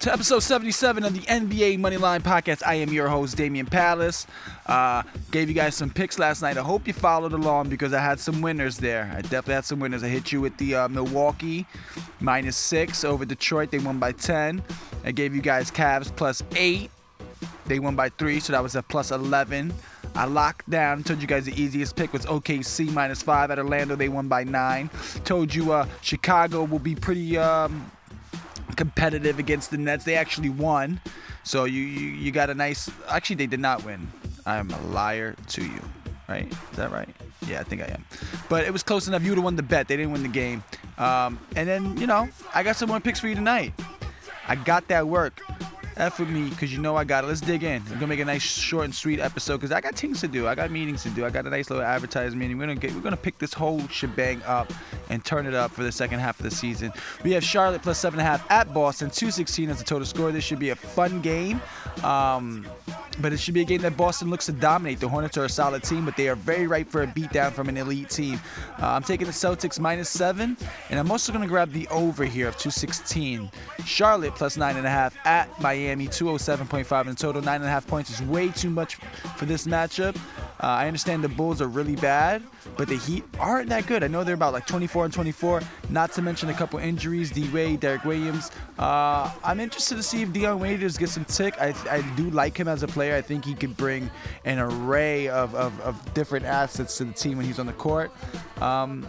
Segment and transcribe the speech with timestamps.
[0.00, 2.62] to episode 77 of the NBA Moneyline Podcast.
[2.66, 4.26] I am your host, Damian Palace.
[4.66, 6.58] Uh, gave you guys some picks last night.
[6.58, 9.10] I hope you followed along because I had some winners there.
[9.16, 10.02] I definitely had some winners.
[10.02, 11.66] I hit you with the uh, Milwaukee
[12.20, 13.70] minus six over Detroit.
[13.70, 14.62] They won by 10.
[15.04, 16.90] I gave you guys Cavs plus eight.
[17.66, 19.72] They won by three, so that was a plus 11.
[20.14, 23.96] I locked down, told you guys the easiest pick was OKC minus five at Orlando.
[23.96, 24.88] They won by nine.
[25.24, 27.90] Told you uh, Chicago will be pretty um,
[28.76, 30.04] competitive against the Nets.
[30.04, 31.00] They actually won.
[31.42, 32.90] So you, you, you got a nice.
[33.08, 34.06] Actually, they did not win.
[34.44, 35.80] I'm a liar to you.
[36.28, 36.50] Right?
[36.50, 37.08] Is that right?
[37.46, 38.04] Yeah, I think I am.
[38.48, 39.22] But it was close enough.
[39.22, 39.86] You would have won the bet.
[39.86, 40.64] They didn't win the game.
[40.98, 43.72] Um, and then, you know, I got some more picks for you tonight.
[44.48, 45.40] I got that work.
[45.96, 47.26] F with me, because you know I got it.
[47.26, 47.82] Let's dig in.
[47.84, 50.46] We're gonna make a nice short and sweet episode because I got things to do.
[50.46, 51.24] I got meetings to do.
[51.24, 52.58] I got a nice little advertising meeting.
[52.58, 54.70] We're gonna get we're gonna pick this whole shebang up
[55.10, 56.92] and turn it up for the second half of the season.
[57.24, 60.32] We have Charlotte plus seven and a half at Boston, 216 as the total score.
[60.32, 61.60] This should be a fun game.
[62.02, 62.66] Um,
[63.20, 65.00] but it should be a game that Boston looks to dominate.
[65.00, 67.68] The Hornets are a solid team, but they are very ripe for a beatdown from
[67.68, 68.40] an elite team.
[68.80, 70.56] Uh, I'm taking the Celtics minus seven,
[70.90, 73.50] and I'm also going to grab the over here of 216.
[73.84, 77.42] Charlotte plus nine and a half at Miami, 207.5 in total.
[77.42, 78.96] Nine and a half points is way too much
[79.36, 80.16] for this matchup.
[80.60, 82.42] Uh, I understand the Bulls are really bad,
[82.76, 84.02] but the Heat aren't that good.
[84.02, 87.30] I know they're about like 24 and 24, not to mention a couple injuries.
[87.30, 88.50] D Wade, Derek Williams.
[88.78, 91.54] Uh, I'm interested to see if Dion Waiters gets some tick.
[91.60, 93.14] I, I do like him as a player.
[93.16, 94.10] I think he could bring
[94.44, 98.10] an array of, of, of different assets to the team when he's on the court.
[98.60, 99.06] Um,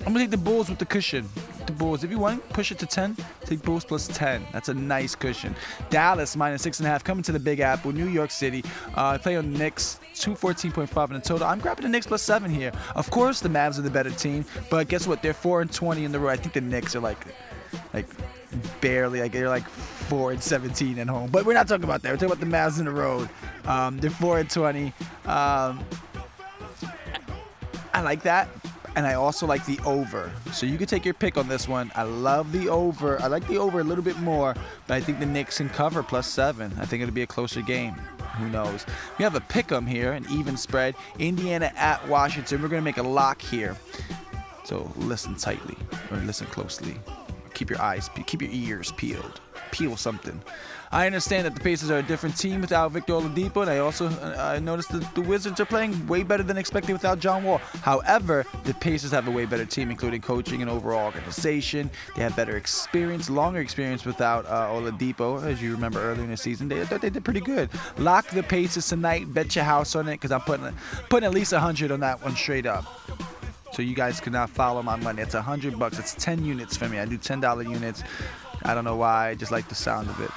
[0.00, 1.28] I'm gonna take the Bulls with the cushion.
[1.66, 2.04] The Bulls.
[2.04, 3.16] If you want, push it to 10.
[3.44, 4.46] Take Bulls plus 10.
[4.52, 5.54] That's a nice cushion.
[5.90, 7.92] Dallas minus six and a half coming to the Big Apple.
[7.92, 8.64] New York City.
[8.94, 10.00] Uh, play on Knicks.
[10.14, 11.46] 214.5 in the total.
[11.46, 12.72] I'm grabbing the Knicks plus seven here.
[12.94, 15.22] Of course, the Mavs are the better team, but guess what?
[15.22, 16.30] They're four and 20 in the row.
[16.30, 17.18] I think the Knicks are like,
[17.92, 18.06] like
[18.80, 21.30] barely like they're like four and 17 at home.
[21.30, 22.10] But we're not talking about that.
[22.10, 23.28] We're talking about the Mavs in the road.
[23.64, 24.92] Um, they're four and 20.
[25.26, 25.84] Um,
[27.92, 28.48] I like that.
[28.96, 30.32] And I also like the over.
[30.52, 31.92] So you can take your pick on this one.
[31.94, 33.20] I love the over.
[33.20, 34.54] I like the over a little bit more,
[34.86, 36.72] but I think the Knicks can cover plus seven.
[36.80, 37.92] I think it'll be a closer game.
[38.38, 38.86] Who knows?
[39.18, 40.94] We have a pick 'em here, an even spread.
[41.18, 42.62] Indiana at Washington.
[42.62, 43.76] We're to make a lock here.
[44.64, 45.76] So listen tightly
[46.10, 46.96] or listen closely.
[47.56, 49.40] Keep your eyes, keep your ears peeled.
[49.70, 50.42] Peel something.
[50.92, 54.08] I understand that the Pacers are a different team without Victor Oladipo, and I also
[54.08, 57.56] uh, I noticed that the Wizards are playing way better than expected without John Wall.
[57.80, 61.90] However, the Pacers have a way better team, including coaching and overall organization.
[62.14, 66.36] They have better experience, longer experience without uh, Oladipo, as you remember earlier in the
[66.36, 66.68] season.
[66.68, 67.70] They they did pretty good.
[67.96, 69.32] Lock the Pacers tonight.
[69.32, 70.70] Bet your house on it, because I'm putting
[71.08, 72.84] putting at least 100 on that one straight up.
[73.76, 75.20] So you guys cannot follow my money.
[75.20, 75.98] It's a hundred bucks.
[75.98, 76.98] It's 10 units for me.
[76.98, 78.02] I do $10 units.
[78.62, 79.28] I don't know why.
[79.28, 80.30] I just like the sound of it.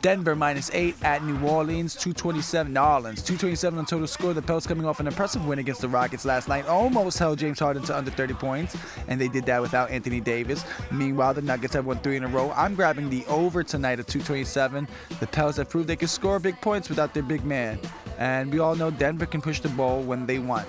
[0.00, 2.72] Denver minus eight at New Orleans, 227.
[2.72, 4.32] New Orleans, 227 on total score.
[4.32, 6.68] The Pelts coming off an impressive win against the Rockets last night.
[6.68, 8.76] Almost held James Harden to under 30 points,
[9.08, 10.64] and they did that without Anthony Davis.
[10.92, 12.52] Meanwhile, the Nuggets have won three in a row.
[12.54, 14.86] I'm grabbing the over tonight at 227.
[15.18, 17.76] The Pelts have proved they can score big points without their big man.
[18.18, 20.68] And we all know Denver can push the ball when they want.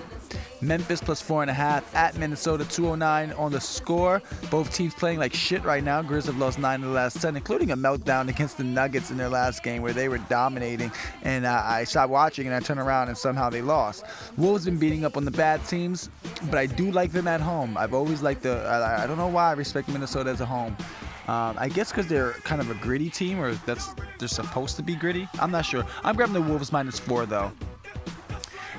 [0.60, 4.22] Memphis plus four and a half at Minnesota, 209 on the score.
[4.50, 6.02] Both teams playing like shit right now.
[6.02, 9.16] Grizz have lost nine of the last ten, including a meltdown against the Nuggets in
[9.16, 10.90] their last game where they were dominating.
[11.22, 14.04] And uh, I stopped watching and I turned around and somehow they lost.
[14.36, 16.10] Wolves been beating up on the bad teams,
[16.44, 17.76] but I do like them at home.
[17.76, 18.62] I've always liked the.
[18.64, 20.76] I, I don't know why I respect Minnesota as a home.
[21.28, 24.82] Um, I guess because they're kind of a gritty team, or that's they're supposed to
[24.82, 25.28] be gritty.
[25.40, 25.84] I'm not sure.
[26.04, 27.50] I'm grabbing the Wolves minus four though.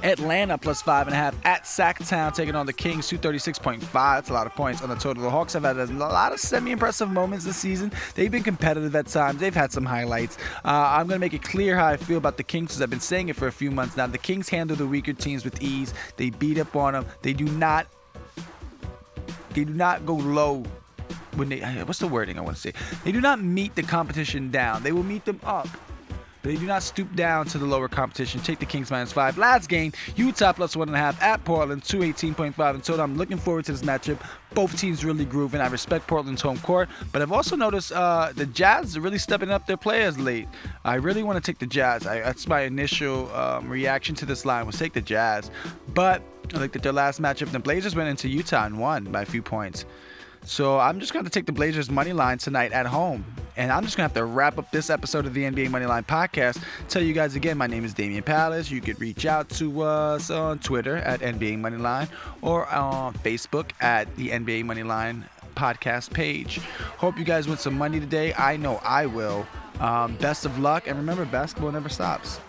[0.03, 3.81] Atlanta plus five and a half at Sacktown taking on the Kings, 236.5.
[3.91, 5.23] That's a lot of points on the total.
[5.23, 7.91] The Hawks have had a lot of semi-impressive moments this season.
[8.15, 9.39] They've been competitive at times.
[9.39, 10.37] They've had some highlights.
[10.63, 12.89] Uh, I'm going to make it clear how I feel about the Kings because I've
[12.89, 14.07] been saying it for a few months now.
[14.07, 15.93] The Kings handle the weaker teams with ease.
[16.17, 17.05] They beat up on them.
[17.21, 17.87] They do not.
[19.53, 20.63] They do not go low
[21.35, 21.59] when they.
[21.59, 22.73] What's the wording I want to say?
[23.03, 24.83] They do not meet the competition down.
[24.83, 25.67] They will meet them up.
[26.47, 28.39] They do not stoop down to the lower competition.
[28.39, 29.37] Take the Kings minus five.
[29.37, 33.01] Last game, Utah plus one and a half at Portland, 218.5 in total.
[33.01, 34.17] I'm looking forward to this matchup.
[34.53, 35.59] Both teams really grooving.
[35.59, 39.51] I respect Portland's home court, but I've also noticed uh, the Jazz are really stepping
[39.51, 40.47] up their players late.
[40.85, 42.07] I really want to take the Jazz.
[42.07, 45.51] I, that's my initial um, reaction to this line was take the Jazz,
[45.89, 46.23] but
[46.53, 47.51] I looked at their last matchup.
[47.51, 49.83] The Blazers went into Utah and won by a few points.
[50.43, 53.25] So I'm just going to take the Blazers money line tonight at home.
[53.57, 56.05] And I'm just going to have to wrap up this episode of the NBA Moneyline
[56.05, 56.61] podcast.
[56.89, 58.69] Tell you guys again, my name is Damian Palace.
[58.69, 62.07] You could reach out to us on Twitter at NBA Moneyline
[62.41, 65.23] or on Facebook at the NBA Moneyline
[65.55, 66.59] podcast page.
[66.97, 68.33] Hope you guys win some money today.
[68.35, 69.47] I know I will.
[69.79, 70.87] Um, best of luck.
[70.87, 72.39] And remember, basketball never stops.